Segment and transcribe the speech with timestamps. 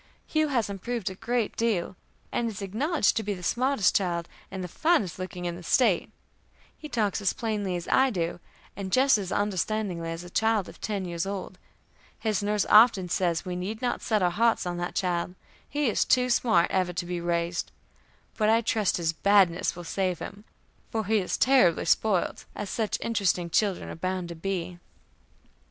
[0.25, 1.95] Hugh has improved a great deal,
[2.31, 6.09] and is acknowledged to be the smartest child and the finest looking in the State;
[6.75, 8.39] he talks as plainly as I do,
[8.75, 11.59] and just as understandingly as a child of ten years old;
[12.17, 15.35] his nurse often says we need not set our hearts on that child,
[15.69, 17.71] he is too smart ever to be raised;
[18.37, 20.45] but I trust his badness will save him,
[20.89, 24.79] for he is terribly spoilt, as such interesting children are bound to be.